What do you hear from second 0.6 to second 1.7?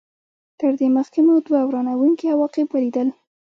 دې مخکې مو دوه